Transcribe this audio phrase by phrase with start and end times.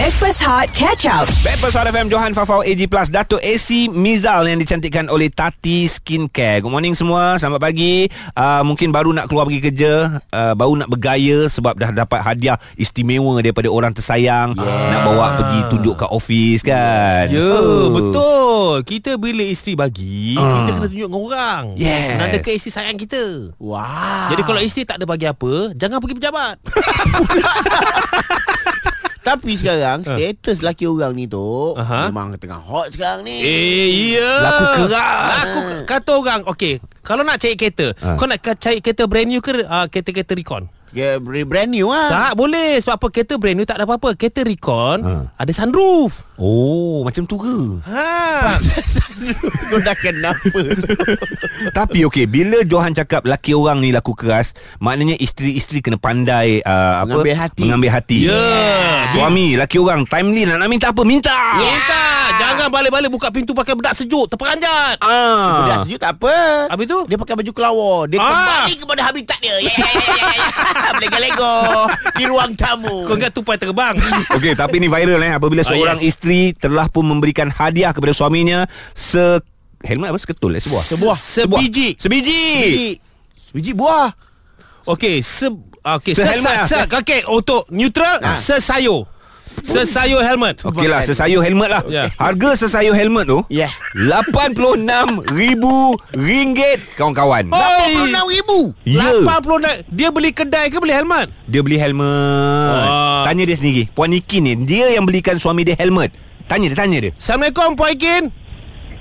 [0.00, 1.28] Backpass Hot Catch Up.
[1.44, 6.64] Backpast Hot FM Johan Fafau AG Plus Dato' AC Mizal yang dicantikkan oleh Tati Skincare.
[6.64, 7.36] Good morning semua.
[7.36, 8.08] Selamat pagi.
[8.32, 12.56] Uh, mungkin baru nak keluar pergi kerja, uh, baru nak bergaya sebab dah dapat hadiah
[12.80, 14.56] istimewa daripada orang tersayang.
[14.56, 14.88] Yeah.
[14.88, 17.28] Nak bawa pergi tunjuk kat office kan.
[17.28, 17.92] Ya, uh.
[17.92, 18.80] betul.
[18.88, 20.64] Kita bila isteri bagi, uh.
[20.64, 21.62] kita kena tunjuk dengan orang.
[21.76, 22.16] Yes.
[22.16, 23.52] Nanda ke isteri sayang kita.
[23.60, 24.32] Wah.
[24.32, 26.56] Jadi kalau isteri tak ada bagi apa, jangan pergi pejabat.
[29.20, 32.08] Tapi sekarang status laki orang ni tu Aha.
[32.08, 33.36] memang tengah hot sekarang ni.
[33.36, 34.30] eh, iya.
[34.40, 35.44] Laku keras.
[35.44, 38.16] Laku kata orang, okey, kalau nak cari kereta, Ah.
[38.16, 40.64] kau nak cari kereta brand new ke uh, kereta-kereta recon?
[40.90, 42.10] Ya, yeah, brand new lah.
[42.10, 44.18] Tak boleh sebab apa kereta brand new tak ada apa-apa.
[44.18, 45.22] Kereta recon Ah.
[45.38, 46.26] ada sunroof.
[46.34, 47.84] Oh, macam tu ke?
[47.86, 48.58] Ha.
[49.70, 50.88] Kau dah kenapa tu?
[51.78, 57.04] Tapi okey, bila Johan cakap laki orang ni laku keras, maknanya isteri-isteri kena pandai uh,
[57.04, 57.12] apa?
[57.12, 57.60] Mengambil hati.
[57.62, 58.18] Mengambil hati.
[58.26, 58.44] Ya.
[59.12, 61.02] Suami, laki orang timely nak, nak minta apa?
[61.06, 61.38] Minta.
[61.60, 62.19] Minta
[62.60, 65.64] Jangan balik-balik buka pintu pakai bedak sejuk Terperanjat Ah.
[65.64, 66.68] Dah sejuk tak apa.
[66.68, 66.98] Habis tu?
[67.08, 67.98] Dia pakai baju kelawar.
[68.04, 68.28] Dia Ah.
[68.28, 69.56] kembali kepada habitat dia.
[69.56, 70.44] Ya, ya, ya, ya, ya.
[70.92, 71.54] Berlega-lego
[72.14, 73.08] di ruang tamu.
[73.08, 73.96] Kau ingat tupai terbang
[74.36, 76.12] Okey, tapi ni viral eh apabila Ah, seorang yes.
[76.12, 79.40] isteri telah pun memberikan hadiah kepada suaminya se
[79.80, 80.84] helmet apa seketul eh sebuah.
[80.84, 81.16] Sebuah.
[81.16, 82.44] Sebiji Sebiji.
[82.60, 82.90] Biji,
[83.50, 84.12] biji buah.
[84.84, 85.48] Okey se
[85.80, 88.28] Okey, Sehelmet se, lah, se, okay, untuk neutral Ah.
[88.28, 89.08] sesayur.
[89.60, 90.64] Sesayur helmet.
[90.64, 91.82] Okeylah, sesayur helmet lah.
[91.86, 92.08] Ya.
[92.16, 93.68] Harga sesayur helmet tu Ya.
[93.92, 97.44] RM86,000 kawan-kawan.
[97.52, 97.58] Oh.
[97.58, 98.72] RM86,000.
[98.88, 99.04] Ya.
[99.20, 101.28] 80 nak dia beli kedai ke beli helmet?
[101.46, 102.88] Dia beli helmet.
[102.88, 103.24] Wah.
[103.28, 103.86] Tanya dia sendiri.
[103.92, 106.10] Puan Nikin ni, dia yang belikan suami dia helmet.
[106.50, 107.12] Tanya dia, tanya dia.
[107.14, 108.24] Assalamualaikum Puan Ikin.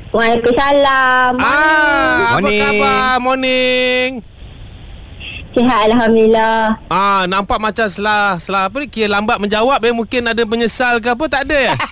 [0.09, 1.37] Waalaikumsalam.
[1.37, 2.61] Ah, apa Morning.
[2.65, 3.21] khabar?
[3.21, 4.09] Morning.
[5.49, 6.77] Sihat Alhamdulillah.
[6.87, 11.07] Ah, nampak macam selah selah apa ni kira lambat menjawab eh mungkin ada menyesal ke
[11.07, 11.73] apa tak ada ya?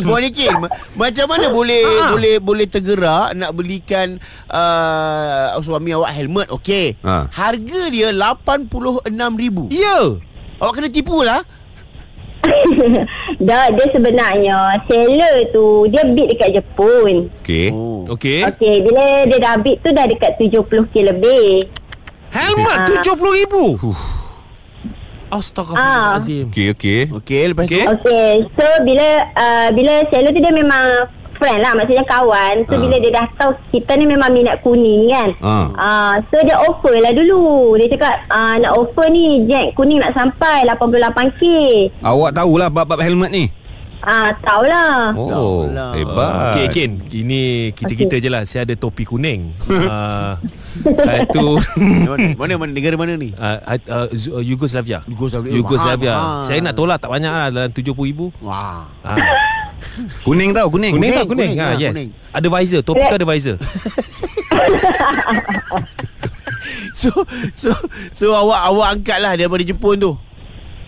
[0.00, 2.10] Puan Nikin, ma- macam mana boleh Ah.
[2.10, 4.16] boleh boleh tergerak nak belikan
[4.50, 6.46] uh, suami awak helmet?
[6.50, 6.96] Okey.
[7.00, 7.24] Ah.
[7.30, 9.56] Harga dia RM86,000.
[9.70, 9.98] ya.
[10.56, 11.40] Awak kena tipu lah.
[13.48, 17.28] Dah dia sebenarnya seller tu dia bid dekat Jepun.
[17.40, 17.68] Okey.
[17.72, 18.04] Oh.
[18.12, 18.44] Okey.
[18.44, 21.68] Okey, bila dia dah bid tu dah dekat 70k lebih.
[22.30, 22.86] Helmet Ah.
[22.90, 23.54] RM70,000.
[25.30, 26.46] Astaghfirullahalazim.
[26.46, 27.00] Okey, okey.
[27.10, 27.82] Okey, lepas Okey.
[27.82, 27.90] tu.
[27.98, 30.86] Okey, so bila uh, bila seller tu dia memang
[31.44, 32.64] friend lah maksudnya kawan.
[32.64, 32.80] So Ah.
[32.80, 35.28] bila dia dah tahu kita ni memang minat kuning kan.
[35.44, 35.66] Ah.
[35.76, 37.76] Ah, so dia offer lah dulu.
[37.76, 41.42] Dia cakap ah, nak offer ni jack kuning nak sampai 88k.
[42.00, 43.44] Awak tahulah bab-bab helmet ni.
[44.00, 45.16] Ah, tahulah.
[45.16, 45.28] Oh,
[45.64, 45.96] Tahulah.
[45.96, 46.32] hebat.
[46.52, 47.40] Okey Kin, ini
[47.72, 48.44] kita-kita je lah.
[48.44, 49.52] Saya ada topi kuning.
[49.84, 50.36] Ah,
[50.84, 51.46] uh, itu
[52.02, 53.30] mana, mana mana negara mana ni?
[53.32, 55.06] uh, uh, uh, Yugoslavia.
[55.06, 55.54] Yugoslavia.
[55.54, 56.12] Yugoslavia.
[56.12, 56.46] Mahal, mahal.
[56.50, 58.34] Saya nak tolak tak banyak lah dalam 70,000.
[58.42, 58.84] Wah.
[59.00, 59.16] Ah.
[60.22, 60.92] Kuning tau, kuning.
[60.94, 61.52] Kuning, kuning, kuning?
[61.54, 61.92] kuning, Ha, ah, yes.
[61.94, 62.10] kuning.
[62.34, 63.56] Ada visor, topi tu ada visor.
[66.94, 67.10] So
[67.52, 67.68] so
[68.14, 70.12] so awak awak angkat lah daripada Jepun tu.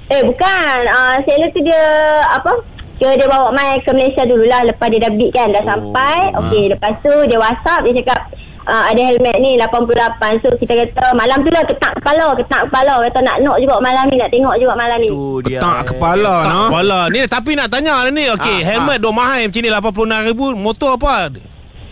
[0.06, 1.82] Eh bukan uh, Seller tu dia
[2.30, 2.62] Apa
[2.96, 6.30] Dia, dia bawa mai ke Malaysia dululah Lepas dia dah bid kan Dah Oh, sampai
[6.30, 6.38] ha.
[6.46, 8.30] Okey Lepas tu dia whatsapp Dia cakap
[8.66, 12.94] uh, Ada helmet ni 88 So kita kata Malam tu lah ketak kepala Ketak kepala.
[13.09, 15.09] Kata nak nok juga malam ni Nak tengok juga malam ni.
[15.09, 15.62] Tu dia.
[15.62, 16.62] Petak kepala Tak no.
[16.69, 16.99] kepala.
[17.09, 18.25] Ni Tapi nak tanya lah ni.
[18.28, 21.15] Okey Ah, helmet dua mahal Macam ni 86,000 Motor apa?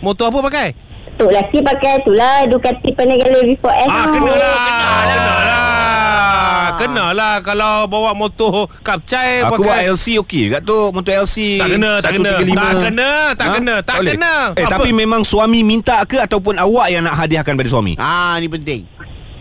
[0.03, 0.67] Motor apa pakai
[1.15, 4.99] Tu laki pakai tu lah Ducati Panigale V4S Ah kena lah kena lah.
[5.07, 10.91] Kena lah Kena lah Kalau bawa motor Kapcai Aku buat pakai LC okey Kat tu
[10.91, 12.33] motor LC Tak kena, tak kena.
[12.35, 12.51] 135.
[12.51, 14.13] Tak kena, tak kena, tak boleh?
[14.13, 14.35] kena.
[14.53, 14.71] Eh Apa?
[14.75, 18.83] tapi memang suami minta ke Ataupun awak yang nak hadiahkan pada suami Ah ni penting.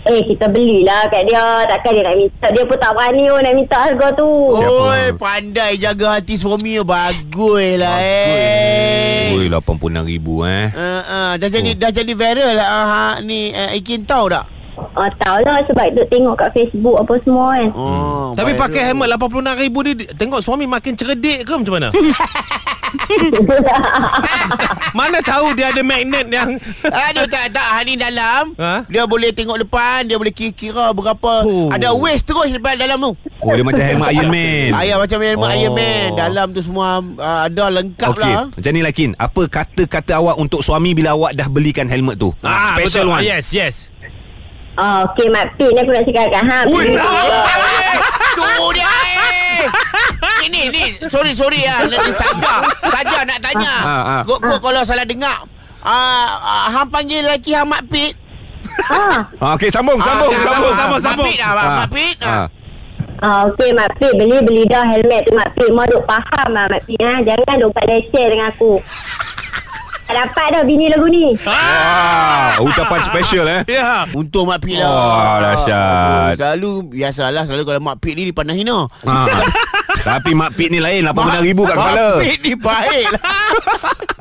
[0.04, 1.64] Eh kita belilah kat dia.
[1.64, 2.46] Takkan dia nak minta.
[2.52, 4.28] Dia pun tak berani oh, Nak minta harga tu.
[4.52, 9.32] Oi, pandai jaga hati suami Bagus lah eh.
[9.32, 10.66] Oi RM86,000 eh.
[10.76, 14.53] Uh, uh, dah jadi dah jadi viral lah uh, ha, ni uh, Ikin tahu tak?
[14.74, 17.68] Oh tahulah sebab tu tengok kat Facebook apa semua kan.
[17.72, 18.60] Oh, Tapi viral.
[18.60, 21.88] pakai helmet RM86,000 ni Tengok suami makin cerdik ke macam mana?
[24.94, 26.56] Mana tahu dia ada magnet yang
[27.10, 27.68] Aduh tak tak.
[27.74, 28.54] Hani dalam.
[28.54, 28.86] Ha?
[28.86, 31.34] Dia boleh tengok depan Dia boleh kira-kira berapa.
[31.42, 31.68] Oh.
[31.70, 33.12] Ada waist terus depan dalam tu.
[33.42, 34.70] Oh dia macam helmet Iron Man.
[34.74, 35.52] Ayah macam helmet Oh.
[35.52, 36.08] Iron Man.
[36.14, 38.44] Dalam tu semua uh, Ada lengkap Okey, lah.
[38.48, 39.08] macam ni Lakin.
[39.18, 42.30] Apa kata-kata awak untuk suami Bila awak dah belikan helmet tu?
[42.40, 43.12] Ah, Special betul.
[43.12, 43.22] one.
[43.26, 43.74] Yes, yes
[44.74, 46.58] Oh, okay, Mak Pit ni aku nak cakapkan ha.
[46.64, 47.96] Ui, Pit ni- eh,
[48.34, 49.62] Tu dia eh.
[50.42, 52.54] Ini ni Sorry sorry lah Nanti saja
[52.84, 54.20] Saja nak tanya Ah, ah.
[54.20, 55.46] Kok kok kalau salah dengar
[55.80, 58.12] Ah, uh, Hang panggil lelaki Hang Mak Pit
[58.84, 62.16] Ah, ah, Okey sambung Sambung Ah, Sambung ah, Sambung Mak Pit lah Mak- Ah, Pit
[62.20, 62.28] ah.
[62.28, 62.46] ah.
[63.16, 66.66] Ah, okey Mak Pit beli beli dah helmet tu Mak Pit mau duk faham lah
[66.66, 67.22] Mak Pit ha?
[67.22, 68.72] Jangan duk buat leceh dengan aku
[70.06, 73.60] dapat dah bini lagu ni Ah, ucapan special eh.
[73.66, 74.04] Ya.
[74.12, 76.36] Untung Mak Pit lah Oh, dahsyat.
[76.36, 79.14] Selalu Biasalah Selalu kalau Mak Pit ni Dipandang hina Ha.
[79.96, 81.96] Tapi Mak Pit ni lain 80 ribu kat kepala.
[82.10, 83.22] Mak Pit ni baik lah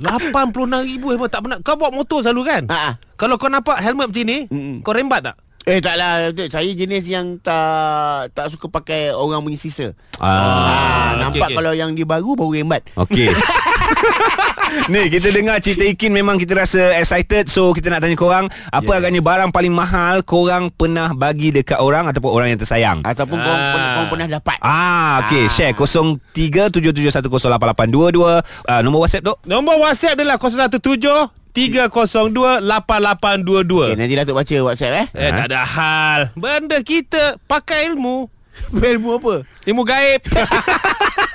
[0.03, 0.44] 86
[0.85, 1.57] ribu hebat tak pernah.
[1.59, 2.63] Kau bawa motor selalu kan?
[2.68, 2.91] Ha, ha.
[3.13, 4.75] Kalau kau nampak helmet macam ni, Mm-mm.
[4.80, 5.35] kau rembat tak?
[5.63, 10.27] Eh taklah Saya jenis yang Tak Tak suka pakai Orang punya sisa Ah.
[10.27, 11.56] ah, Nampak okey, okey.
[11.56, 13.31] kalau yang dia baru Baru rembat Okey.
[14.91, 18.85] Ni kita dengar cerita Ikin memang kita rasa excited so kita nak tanya korang apa
[18.85, 18.97] yeah.
[18.99, 22.99] agaknya barang paling mahal korang pernah bagi dekat orang ataupun orang yang tersayang.
[23.05, 23.45] Ataupun Ah.
[23.45, 25.51] pernah, kau pernah dapat Ah, okey, Ah.
[25.51, 29.33] share 0377108822 uh, nombor WhatsApp tu.
[29.45, 33.93] Nombor WhatsApp dia lah 017 302 8822.
[33.93, 36.33] Okay, nanti Datuk baca WhatsApp eh Eh tak ada hal.
[36.33, 38.25] Benda kita pakai ilmu.
[38.93, 39.41] Ilmu apa?
[39.65, 40.21] Ilmu gaib.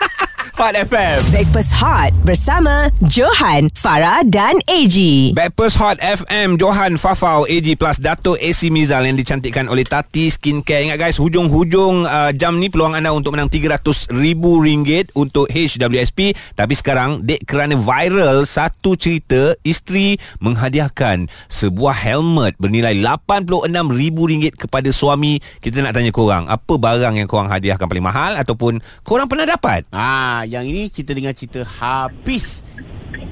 [0.58, 1.22] Hot FM.
[1.30, 4.98] Breakfast Hot bersama Johan, Farah dan AG.
[5.30, 10.82] Backpast Hot FM Johan Fafau AG Plus Dato AC Mizal yang dicantikkan oleh Tati Skincare.
[10.90, 16.34] Ingat guys, hujung-hujung uh, jam ni peluang anda untuk menang RM300,000 untuk HWSP.
[16.58, 25.38] Tapi sekarang, dek kerana viral satu cerita isteri menghadiahkan sebuah helmet bernilai RM86,000 kepada suami.
[25.62, 29.86] Kita nak tanya korang, apa barang yang korang hadiahkan paling mahal ataupun korang pernah dapat?
[29.94, 32.64] Ah, yang ini kita dengar cerita Hafiz.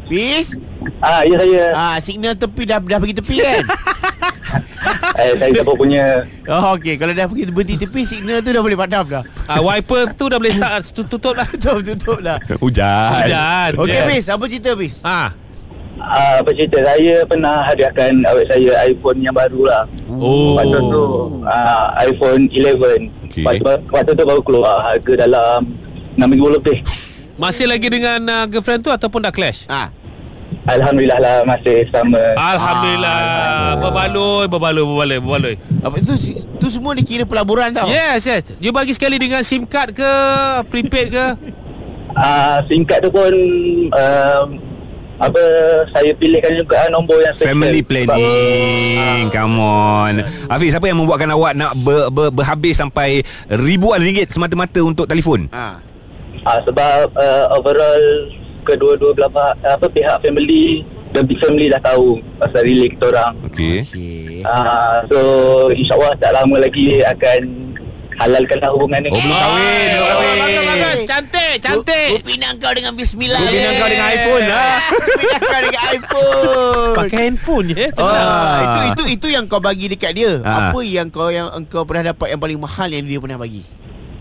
[0.06, 0.54] Hafiz?
[1.00, 1.64] Ah, ya saya.
[1.72, 3.64] Ah, signal tepi dah dah pergi tepi kan?
[5.16, 6.04] Eh, saya dapat punya
[6.46, 6.94] oh, okey.
[6.94, 9.24] Kalau dah pergi berhenti tepi, signal tu dah boleh padam dah.
[9.48, 11.48] Ah, wiper tu dah boleh start tu- tutup lah.
[11.52, 12.38] Tutup, tutup dah.
[12.60, 13.10] Hujan.
[13.24, 13.70] Hujan.
[13.74, 14.06] Okey, Yeah.
[14.06, 14.24] Hafiz.
[14.28, 14.94] Apa cerita, Hafiz?
[15.02, 15.32] Ah.
[15.96, 19.82] ah, apa cerita saya pernah hadiahkan awet saya iPhone yang baru lah.
[20.06, 20.54] Oh.
[20.54, 21.04] Waktu tu
[21.42, 23.10] ah, iPhone 11.
[23.26, 23.42] Okey.
[23.42, 25.74] Waktu, waktu tu baru keluar harga dalam
[26.16, 26.78] 6,000 lebih.
[27.36, 29.68] Masih lagi dengan uh, girlfriend tu ataupun dah clash?
[29.68, 29.92] Ah.
[30.66, 32.18] Alhamdulillah lah masih sama.
[32.34, 33.18] Alhamdulillah.
[33.78, 35.54] Berbaloi, berbaloi, berbaloi, berbaloi.
[35.78, 36.12] Apa itu
[36.58, 37.86] tu semua dikira pelaburan tau.
[37.86, 38.50] Yes, yes.
[38.58, 40.12] You bagi sekali dengan SIM card ke,
[40.66, 41.26] prepaid ke?
[42.16, 43.30] Ah, singkat tu pun
[43.92, 44.46] um,
[45.16, 45.42] apa
[45.92, 47.52] saya pilihkan juga nombor yang special.
[47.52, 50.14] Family Sebab- planning Come on
[50.46, 55.48] Hafiz Apa yang membuatkan awak Nak ber, ber, berhabis Sampai Ribuan ringgit Semata-mata untuk telefon
[55.48, 55.80] Ah.
[56.46, 58.04] Ah, sebab uh, overall
[58.62, 63.34] kedua-dua belah pihak, apa pihak family dan big family dah tahu pasal relay kita orang.
[63.50, 64.46] Okay Okey.
[64.46, 65.18] Ah, so
[65.74, 67.40] insyaAllah tak lama lagi akan
[68.14, 69.10] halalkanlah hubungan ni.
[69.10, 70.34] Oh belum kahwin Belum kahwin
[70.66, 70.98] Bagus.
[71.02, 72.08] Cantik, cantik.
[72.14, 73.42] Gu pinang kau dengan bismillah.
[73.42, 74.74] Gu pinang kau dengan iPhone lah.
[75.18, 76.92] Pinang kau dengan iPhone.
[76.94, 77.86] Pakai handphone je.
[77.96, 78.60] Oh, Ah.
[78.60, 80.40] itu itu itu yang kau bagi dekat dia.
[80.46, 80.70] Ah.
[80.70, 83.64] Apa yang kau yang engkau pernah dapat yang paling mahal yang dia pernah bagi?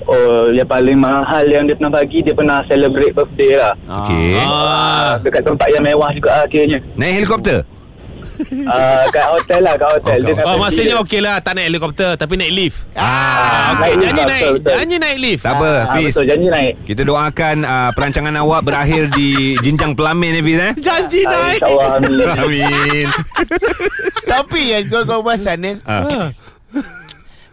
[0.01, 3.73] Oh, yang paling mahal yang dia pernah bagi, dia pernah celebrate birthday lah.
[4.03, 6.77] Okay Ah, dekat tempat yang mewah juga akhirnya.
[6.93, 7.63] Naik helikopter
[8.65, 10.11] Ah, kat hotel lah, kat hotel.
[10.13, 11.01] Oh, Dia dengan Oh, family maksudnya dia.
[11.01, 11.35] okey lah.
[11.39, 12.77] Tak naik helikopter tapi naik lift.
[12.93, 14.43] Ah, Okey, naik janji betul, naik.
[14.51, 14.73] betul.
[14.75, 15.41] Janji naik lift.
[15.41, 16.73] Tak apa Ah, Hafiz betul, janji naik.
[16.83, 21.59] Kita doakan uh, Perancangan awak berakhir Di jenjang pelamin Hafiz eh Janji Ah, naik.
[21.63, 22.27] InsyaAllah, amin.
[22.43, 23.07] Amin
[24.27, 26.27] Tapi yang kau kau perasan kan, Ah.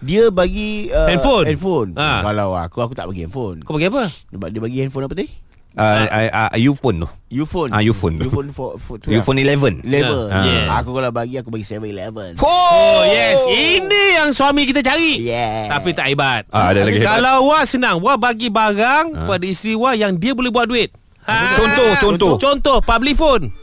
[0.03, 1.47] Dia bagi uh, Handphone?
[1.47, 1.89] Handphone.
[1.95, 2.21] Ah.
[2.27, 3.63] Kalau aku aku tak bagi handphone.
[3.63, 4.11] Kau bagi apa?
[4.11, 5.31] Dia, dia bagi handphone apa tadi?
[5.79, 7.71] uh, uh, uh, Ufone tu Ufone.
[7.73, 8.29] Ah, Ufone tu.
[8.29, 10.29] Ufone for, for tu Ufone 11 Level.
[10.29, 10.44] Ah.
[10.44, 10.65] Yeah.
[10.81, 12.37] Aku kalau bagi aku bagi 7-Eleven.
[12.44, 15.73] Oh yes Ini yang suami kita cari Yeah.
[15.73, 17.09] Tapi tak hebat Ah, ada lagi hebat.
[17.21, 20.93] Kalau Wah senang Wah bagi barang Pada isteri Wah Yang dia boleh buat duit
[21.25, 21.56] ha.
[21.56, 22.32] Contoh, contoh.
[22.37, 23.62] Contoh Public phone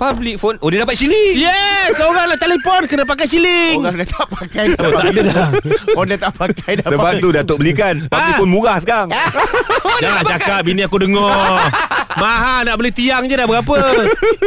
[0.00, 4.08] Public phone Oh dia dapat siling Yes Orang nak telefon Kena pakai siling Orang dah
[4.08, 4.80] tak pakai dah.
[4.88, 5.48] Oh, tak ada dah.
[5.92, 6.88] Orang dah tak pakai dah.
[6.88, 8.38] Sebab tu Datuk belikan Public Ah.
[8.38, 9.08] phone murah sekarang
[10.02, 11.36] Jangan cakap Bini aku dengar
[12.18, 13.74] Mahal nak beli tiang je dah berapa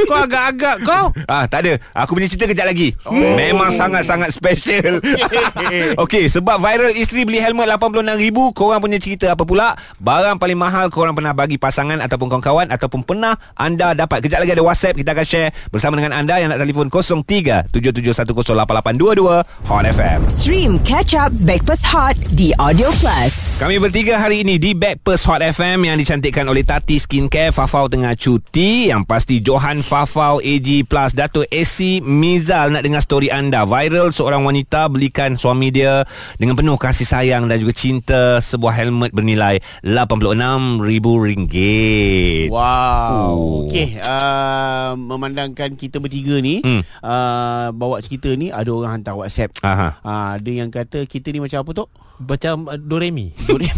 [0.09, 1.77] Kau agak-agak Kau Ah tak ada.
[2.03, 2.91] Aku punya cerita kejap lagi.
[3.07, 3.13] Oh.
[3.13, 4.99] Memang sangat-sangat special.
[6.03, 9.77] Okey, sebab viral isteri beli helmet 86,000, korang punya cerita apa pula?
[10.01, 14.25] Barang paling mahal korang pernah bagi pasangan ataupun kawan-kawan ataupun pernah anda dapat.
[14.25, 19.85] Kejap lagi ada WhatsApp kita akan share bersama dengan anda yang nak telefon 0377108822 Hot
[19.85, 20.19] FM.
[20.27, 23.33] Stream Catch Up Breakfast Hot di Audio Plus.
[23.61, 27.52] Kami bertiga hari ini di Backpast Hot FM yang dicantikkan oleh Tati Skincare.
[27.53, 28.89] Fafau tengah cuti.
[28.89, 33.61] Yang pasti Johan Fafau AG Plus Dato' AC Mizal nak dengar story anda.
[33.61, 36.01] Viral seorang wanita belikan suami dia
[36.41, 42.49] dengan penuh kasih sayang dan juga cinta sebuah helmet bernilai RM86,000.
[42.49, 43.13] Wow.
[43.13, 43.69] Oh.
[43.69, 46.81] Okey, uh, memandangkan kita bertiga ni Hmm.
[47.05, 49.53] uh, bawa cerita ni ada orang hantar WhatsApp.
[49.61, 50.01] Aha.
[50.01, 51.85] Uh, ada yang kata kita ni macam apa tu?
[52.23, 53.31] Macam uh, Doremi.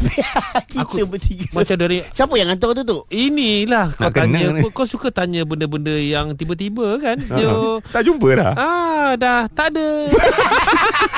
[0.71, 1.45] Kita Aku- bertiga.
[1.51, 2.03] Macam Doremi.
[2.09, 2.99] Siapa yang hantar tu tu?
[3.09, 7.17] Inilah kau Nak tanya kau, kau suka tanya benda-benda yang tiba-tiba kan?
[7.19, 8.51] Jo Tak jumpa dah?
[8.55, 9.47] Ah dah.
[9.49, 9.87] Tak ada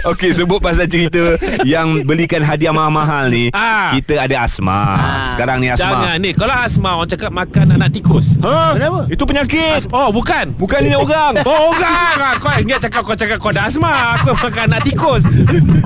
[0.00, 3.52] Okey sebut pasal cerita Yang belikan hadiah mahal-mahal ni.
[3.52, 3.92] Ah.
[3.92, 4.96] Kita ada Asma.
[5.32, 5.84] Sekarang ni Asma.
[5.84, 6.30] Jangan ni.
[6.32, 8.32] Kalau asma orang cakap makan anak tikus.
[8.40, 8.74] Ha?
[8.74, 9.00] Kenapa?
[9.08, 9.90] Itu penyakit.
[9.92, 10.56] Oh bukan.
[10.56, 11.36] Bukan ni orang.
[11.50, 12.16] Oh orang.
[12.16, 14.16] Ah, Kau ingat cakap Kau cakap kau ada asma.
[14.16, 15.22] Aku makan anak tikus.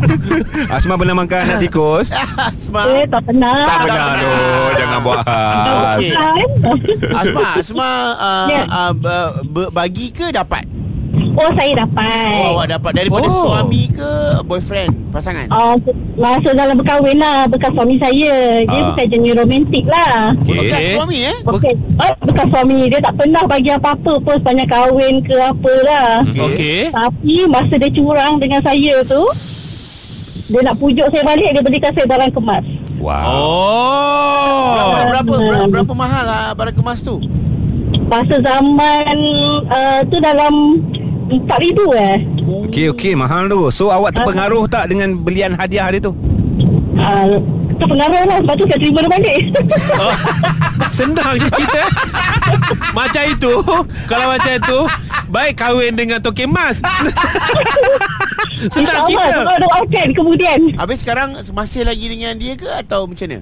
[0.74, 2.10] Asma pernah makan anak tikus?
[2.10, 2.80] Asma.
[2.92, 3.66] Eh, tak pernah.
[3.66, 4.06] Tak pernah.
[4.14, 4.32] tu
[4.74, 5.98] Jangan buat hal.
[5.98, 6.48] Kan?
[7.12, 8.62] Asma Asma uh, Ya.
[8.66, 9.28] uh, uh,
[9.70, 10.64] Bagi ke dapat?
[11.34, 12.34] Oh, saya dapat.
[12.36, 12.90] Oh awak dapat.
[12.94, 13.50] Daripada Oh.
[13.50, 14.10] suami ke
[14.42, 14.92] Boyfriend?
[15.10, 15.46] Pasangan?
[15.50, 15.74] Oh,
[16.14, 17.46] masa dalam berkahwin lah.
[17.46, 18.62] Bekas suami saya.
[18.62, 18.86] Dia Ah.
[18.88, 20.30] bukan jenis romantik lah.
[20.36, 20.58] Okey.
[20.60, 21.36] Bekas suami eh?
[21.44, 21.74] Okey.
[21.96, 22.78] Oh, bekas suami.
[22.86, 26.08] Dia tak pernah bagi apa-apa pun Sepanjang kahwin ke apa lah.
[26.24, 26.42] Okey.
[26.44, 29.22] Okey Tapi masa dia curang dengan saya tu
[30.44, 32.64] Dia nak pujuk saya balik Dia belikan saya barang kemas.
[32.96, 33.26] Wow.
[33.26, 34.70] Oh.
[34.70, 37.18] Berapa, berapa, berapa, berapa mahal lah barang kemas tu?
[38.04, 39.16] Masa zaman
[39.66, 40.78] uh, tu dalam
[41.28, 42.16] 4,000 eh?
[42.68, 43.72] Okey okey mahal tu.
[43.72, 46.12] So awak terpengaruh tak Dengan belian hadiah dia tu?
[46.94, 47.40] Uh,
[47.74, 48.38] Terpengaruh lah.
[48.44, 49.40] Sebab tu saya terima dia balik.
[49.98, 50.14] Oh,
[50.90, 51.82] senang je cerita.
[52.94, 53.52] Macam itu.
[54.06, 54.78] Kalau macam itu
[55.34, 56.78] Baik kahwin dengan token mas.
[58.70, 59.42] Senang cerita.
[59.58, 60.58] doakan kemudian.
[60.78, 63.40] Habis sekarang masih lagi dengan dia ke atau macam mana?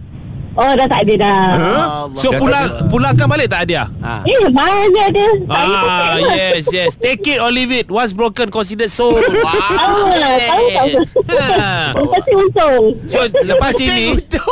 [0.52, 2.20] Oh dah tak ada dah Allah.
[2.20, 4.20] So pulang pulangkan balik tak hadiah ha.
[4.28, 9.16] Eh mana ada Ah yes yes Take it or leave it What's broken considered soul
[9.46, 9.48] Wow.
[9.48, 11.08] Ah, tahu tak yes.
[11.40, 11.96] ha.
[11.96, 14.44] Oh, Pasti untung So lepas ini Betul.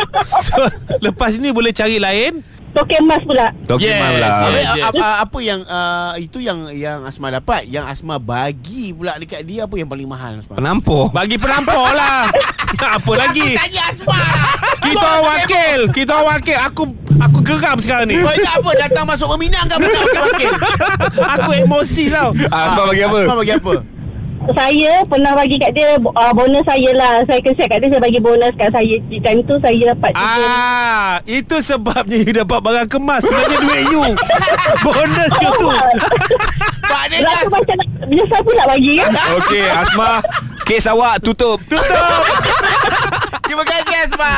[0.44, 0.56] so,
[1.00, 2.44] Lepas ini boleh cari lain
[2.78, 3.46] Token emas pula.
[3.66, 4.66] Token Yes, mahal lah yes.
[4.78, 9.42] Habis, apa, apa yang uh, itu yang yang Asma dapat, yang Asma bagi pula dekat
[9.42, 10.54] dia apa yang paling mahal Asma?
[10.54, 12.30] Penampur Bagi perampok lah.
[12.78, 13.56] Apa lagi?
[13.58, 14.20] Tanya Asma.
[14.84, 15.78] Kita wakil.
[15.90, 16.58] Kita wakil.
[16.70, 16.82] Aku
[17.18, 18.14] Aku geram sekarang ni.
[18.22, 18.70] Kau ingat apa?
[18.78, 20.04] Datang masuk peminang kan bukan?
[21.34, 22.30] Aku emosi tau.
[22.54, 23.18] Ah, Asma bagi apa?
[23.26, 23.97] Asma bagi apa?
[24.48, 27.20] Saya pernah bagi kat dia uh, Bonus saya lah.
[27.26, 28.96] Saya kesiap kat dia Saya bagi bonus kat saya.
[29.00, 33.22] Time tu saya dapat Ah, itu sebabnya you dapat barang kemas.
[33.26, 34.04] Sebenarnya duit you.
[34.86, 35.70] Bonus you tu.
[36.88, 38.92] Pak dia Rasa dah macam nak Biasa pula bagi.
[38.96, 40.10] Kan Okey Asma
[40.64, 41.84] Kes awak tutup Tutup
[43.48, 44.30] Terima kasih Asma.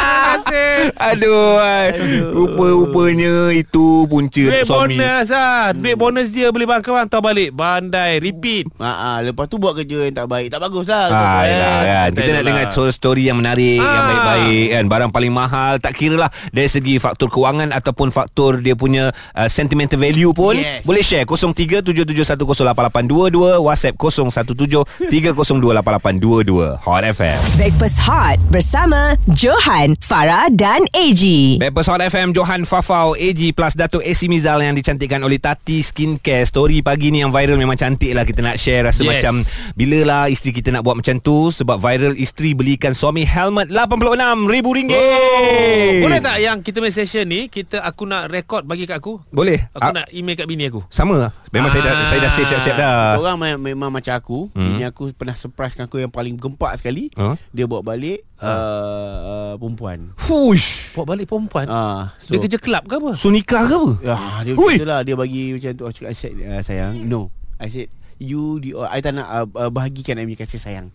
[1.03, 1.91] Aduh, ai.
[2.23, 7.51] Rupa-rupanya itu punca Duit suami bonus lah Duit bonus dia beli barang kemas Hantar balik
[7.51, 10.49] Bandai Repeat Ha, ah, lepas tu buat kerja yang tak baik.
[10.49, 11.09] Tak bagus lah.
[11.09, 11.51] Ah, Eh.
[11.51, 12.09] yalah, kan.
[12.09, 12.47] Kita Betul nak lah.
[12.47, 14.07] dengar so- story yang menarik Yang Ah.
[14.07, 18.75] baik-baik kan Barang paling mahal Tak kira lah Dari segi faktor kewangan Ataupun faktor dia
[18.75, 20.85] punya uh, Sentimental value pun Yes.
[20.85, 29.00] Boleh share 0377108822 WhatsApp 0173028822 Hot FM Breakfast Hot bersama
[29.31, 31.23] Johan, Farah dan AG.
[31.57, 36.43] Breakfast Hot FM Johan Fafau AG plus Datuk AC Mizal Yang dicantikkan oleh Tati Skincare.
[36.43, 38.83] Story pagi ni yang viral Memang cantik lah Kita nak share.
[38.83, 39.11] Rasa Yes.
[39.15, 39.35] macam
[39.73, 44.91] Bila lah isteri kita nak buat macam tu Sebab viral isteri belikan suami helmet RM86,000.
[44.91, 49.21] Oh, Boleh tak yang kita main session ni Kita aku nak rekod bagi kat aku?
[49.29, 49.65] Boleh.
[49.71, 50.85] Aku Ah, nak email kat bini aku.
[50.89, 51.33] Sama.
[51.51, 52.07] Memang saya dah Ah.
[52.07, 53.17] Saya dah save siap-siap dah.
[53.17, 54.69] Orang me- memang macam aku hmm.
[54.71, 57.09] Ini aku pernah surprisekan aku Yang paling gempak sekali.
[57.15, 57.35] Huh?
[57.51, 58.90] Dia bawa balik uh,
[59.25, 59.99] uh, Perempuan.
[60.27, 60.95] Hush.
[60.95, 61.67] Bawa balik perempuan?
[61.67, 63.13] Uh, so, Dia kerja kelab ke apa?
[63.15, 63.93] So nikah ke apa?
[64.03, 64.17] Ya,
[64.47, 64.75] dia Hui.
[64.83, 65.01] lah.
[65.07, 65.85] Dia bagi macam tu.
[65.87, 66.95] Aku cakap I said, uh, sayang.
[67.07, 67.31] No.
[67.61, 67.89] I said
[68.21, 70.93] You the, I tak nak uh, uh, bahagikan I punya kasih sayang.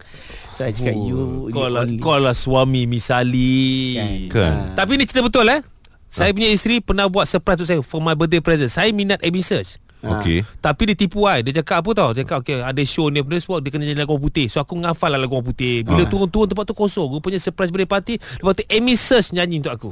[0.53, 3.97] So I cakap you Kau the lah, kau lah suami misali
[4.29, 4.77] Kan.
[4.77, 5.65] Tapi ni cerita betul eh?
[6.13, 8.69] Saya punya isteri pernah buat surprise untuk saya For my birthday present.
[8.69, 10.45] Saya minat AB Search Okey.
[10.61, 11.41] Tapi dia tipu I.
[11.41, 12.09] Dia cakap apa tau?
[12.13, 14.45] Dia cakap okay, ada show ni Benda semua Dia kena nyanyi lagu orang putih.
[14.47, 15.81] So aku ngafal lah lagu orang putih.
[15.81, 17.09] Bila turun-turun tempat tu kosong.
[17.17, 19.89] Rupanya surprise birthday party Lepas tu Amy Search nyanyi untuk aku.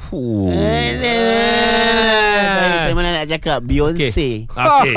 [2.43, 3.60] Saya, saya mana nak cakap?
[3.63, 4.93] Beyonce Okay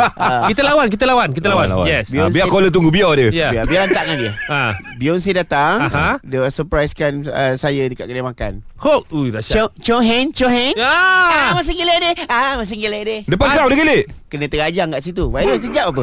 [0.50, 1.86] Kita lawan Kita lawan Kita lawan, Lawan.
[1.86, 2.10] Yes.
[2.14, 3.28] Ah, Biar caller tunggu biar dia.
[3.32, 3.48] Ya.
[3.52, 4.32] biar, biar hantar dengan dia.
[4.50, 4.60] Ha.
[4.96, 5.76] Beyonce datang.
[5.88, 6.10] Aha.
[6.22, 9.08] Dia surprisekan uh, saya dekat kedai makan Hok!
[9.08, 9.72] Ui dahsyat.
[9.80, 11.56] Cho, Chohen Chohen Ah, Ya!
[11.56, 12.12] Masih gila dia.
[12.28, 13.24] Ah, masih gila dia.
[13.24, 15.32] Depan kau dia gelik Kena terajang kat situ.
[15.32, 16.02] Viral sekejap apa?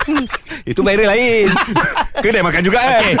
[0.70, 1.48] Itu viral lain.
[2.24, 3.14] Kedai makan juga kan Okay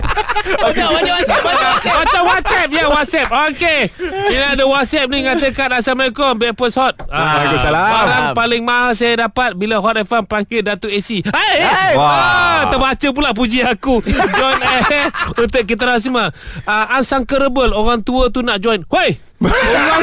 [0.00, 1.92] Macam macam macam macam.
[1.92, 3.28] Macam WhatsApp Ya WhatsApp.
[3.52, 6.94] Okay Ini ada WhatsApp ni Katakan Assalamualaikum Breakfast Hot.
[7.12, 7.88] Ah, Waalaikumsalam.
[7.92, 11.56] Barang paling mahal saya dapat Bila Hot FM panggil Datuk AC Hai
[11.98, 14.00] ah, Terbaca pula puji aku.
[14.38, 15.06] John eh
[15.36, 16.24] Untuk kita orang semua.
[16.64, 18.80] Uh, Unsunkable Orang tua tu nak join.
[18.88, 19.18] Hoi!
[19.42, 20.02] Orang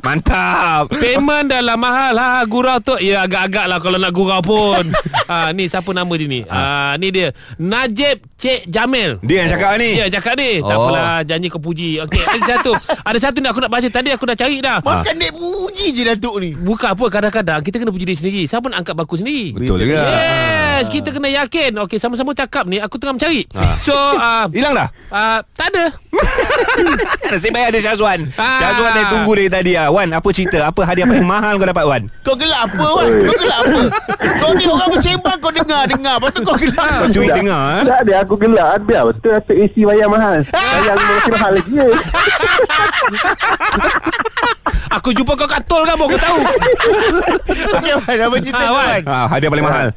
[0.00, 0.88] Mantap.
[0.92, 2.14] Payment dah lah mahal.
[2.14, 4.84] Ha, Gurau tu Ya agak-agak lah Kalau nak gurau pun.
[5.24, 6.44] Ha, Ni siapa nama dia ni?
[6.44, 6.94] Ha.
[6.94, 7.32] Ni dia.
[7.56, 9.16] Najib Cik Jamil.
[9.20, 9.96] Dia yang cakap ni.
[9.96, 10.84] Ya cakap ni Tak Oh.
[10.84, 11.96] apalah Janji kau puji.
[11.98, 12.72] Okey ada satu.
[13.00, 13.88] Ada satu ni aku nak baca.
[13.88, 14.78] Tadi aku dah cari dah.
[14.80, 16.52] Makan dek puji je Datuk ni.
[16.52, 18.42] Bukan apa Kadang-kadang Kita kena puji diri sendiri.
[18.44, 19.54] Siapa nak angkat baku sendiri?
[19.54, 20.04] Betul juga.
[20.04, 21.80] Yes Kita kena yakin.
[21.80, 23.48] Okey sama-sama cakap ni Aku tengah mencari.
[23.80, 24.88] So uh, Hilang dah?
[25.08, 25.84] uh, Tak ada.
[27.30, 28.20] Nasib baik ada Syazwan.
[28.34, 28.58] Ah.
[28.60, 29.88] Syazwan dah tunggu dari tadi ah.
[29.88, 30.58] Wan, apa cerita?
[30.64, 32.02] Apa hadiah paling mahal kau dapat Wan?
[32.20, 33.80] Kau gelak apa Wan Kau gelak apa
[34.36, 37.06] Kau ni orang bersembang Kau dengar-dengar Lepas tu kau gelak Ah.
[37.06, 37.82] Sweet dengar ah.
[37.82, 41.86] Tak ada aku gelak Biar betul Atuk AC bayar mahal Sayang masih mahal lagi ya.
[44.92, 46.38] Aku jumpa kau kat tol kan Baru kau tahu
[47.74, 48.88] Okey Wan Apa cerita kau Wan.
[48.88, 49.88] Wan Ah, hadiah paling mahal.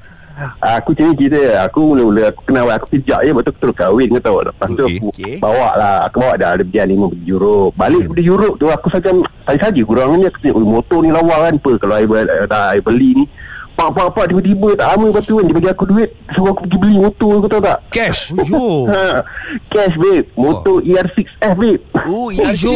[0.60, 1.42] Aku macam ni cerita.
[1.64, 4.68] Aku mula-mula Aku kenal aku pijak je Lepas tu aku terus kahwin kau tahu Lepas
[4.68, 4.96] tu Okey.
[4.96, 5.34] aku Okey.
[5.38, 5.98] bawa lah.
[6.06, 9.10] Aku bawa dah Ada pergi lima pergi Europe Balik dari Europe tu Aku saja
[9.44, 10.26] Tadi-saja kurang ni.
[10.26, 13.26] Aku tengok "Ui, motor ni lawa kan Apa kalau air, air, air beli ni.
[13.74, 16.66] Pak pak pak tiba-tiba tak lama lepas tu kan Dia bagi aku duit Suruh aku
[16.66, 17.78] pergi beli motor kau tahu tak?
[17.90, 18.22] Cash.
[18.50, 18.86] Yo.
[18.86, 19.22] Ha,
[19.68, 20.26] Cash babe.
[20.34, 21.82] Motor ER6F babe.
[22.04, 22.74] Oh ERC yo,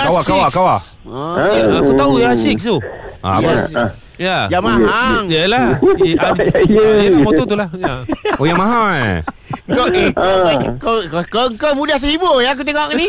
[0.00, 0.80] Kawah, kawah, kawah.
[1.04, 2.78] ha, Ya, Aku tahu yang Six tu.
[3.18, 3.50] Ah, apa?
[3.72, 3.84] ha.
[4.18, 6.60] Ya Yamaha Yalah Ya, ya, ya.
[6.66, 8.02] Yalah motor tu lah ya.
[8.34, 9.22] Oh, yang mahal.
[9.68, 13.06] Kau eh kau, kau, kau, kau mudah terhibur ya aku tengok ni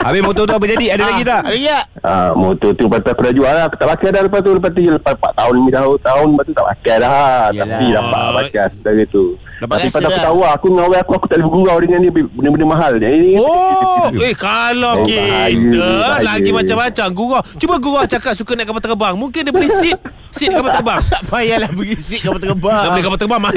[0.00, 0.96] Habis motor tu apa jadi?
[0.96, 1.42] Ada lagi tak?
[1.44, 4.08] Ada lagi tak Ah, motor tu lepas tu aku dah jual lah Aku tak pakai
[4.10, 6.94] dah lepas tu Lepas tu lepas 4 tahun 5 tahun, tahun Lepas tu tak pakai
[6.98, 7.12] dah
[7.48, 7.64] Yalah.
[7.70, 10.50] Tapi dapat pakai Dari tu Dapat Tapi pada aku tahu lah.
[10.52, 12.10] Aku dengan orang aku Aku tak boleh bergurau dengan dia.
[12.10, 16.20] Benda-benda mahal dia Ini Oh Eh kalau Oh, kita bahaya.
[16.20, 17.40] Lagi macam-macam Gurau.
[17.56, 19.14] Cuba gurau cakap Suka naik kapal terbang.
[19.14, 19.98] Mungkin dia beli seat.
[20.30, 21.00] Seat kapal terbang.
[21.14, 22.82] Tak payahlah berisik kau terbang.
[22.82, 23.54] Nak beli kapal terbang mahal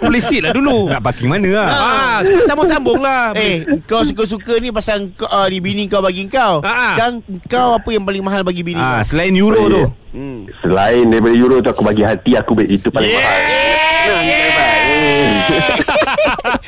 [0.00, 0.88] Beli seat lah dulu.
[0.88, 1.68] Nak parking mana lah?
[1.68, 3.36] Ah, sekarang sambung-sambung lah.
[3.36, 6.64] Eh, kau suka-suka ni pasal kau, uh, ni bini kau bagi kau.
[6.64, 6.96] Ah.
[6.96, 9.12] Sekarang kau apa yang paling mahal bagi bini Ah, kau?
[9.12, 9.84] selain euro tu.
[10.10, 10.48] Hmm.
[10.58, 13.38] Selain daripada euro tu Aku bagi hati aku Itu paling mahal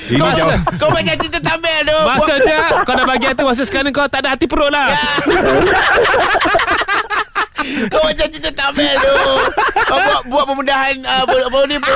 [0.03, 0.59] Ini Kau, jauh.
[0.77, 1.99] kau macam cerita tambel tu.
[2.05, 4.91] Maksudnya Kau dah bagi hati Masa sekarang kau tak ada hati perut lah
[7.89, 9.13] Kau macam cerita tambel tu.
[9.85, 11.93] Kau buat, buat pemudahan uh, apa, apa ni apa,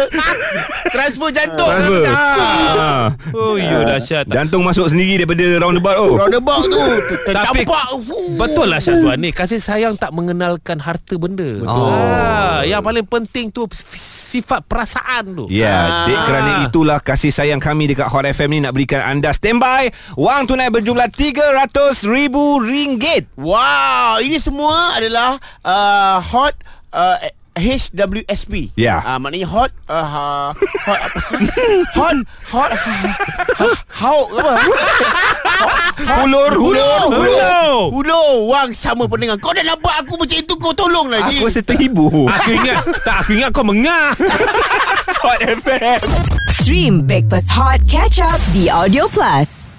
[0.89, 1.69] transfer jantung.
[1.69, 2.05] Transfer.
[2.09, 3.07] Ah.
[3.33, 6.13] Oh you dahsyat Jantung masuk sendiri daripada roundabout oh.
[6.17, 6.79] Roundabout tu
[7.25, 7.87] tercampak.
[8.37, 11.91] Betul lah Syazwan ni Kasih sayang tak mengenalkan harta benda Betul.
[11.91, 13.65] ah, Yang paling penting tu
[14.27, 16.05] Sifat perasaan tu Ya, yeah, Ah.
[16.05, 19.87] dek kerana itulah kasih sayang kami dekat Hot FM ni nak berikan anda standby
[20.19, 22.35] wang tunai berjumlah RM300,000.
[23.37, 26.55] Wow, ini semua adalah uh, hot
[26.95, 27.19] uh,
[27.57, 28.77] HWSP.
[28.77, 29.01] Ya.
[29.01, 30.53] Uh, maknanya hot uh, ha,
[30.85, 31.01] hot
[31.97, 32.17] hot
[32.53, 32.71] hot
[33.89, 34.55] how apa?
[36.21, 37.17] Hulur, hulur, hulur.
[37.17, 37.77] Hulur.
[37.97, 39.41] Hulur wang sama pendengar.
[39.41, 41.41] Kau dah nampak aku macam itu kau tolong lagi.
[41.41, 42.29] Aku rasa terhibur.
[42.29, 44.13] Aku ingat Tak aku ingat kau mengah
[45.25, 46.01] Hot FM.
[46.61, 49.76] Stream Breakfast Hot Catch Up The Audio Plus.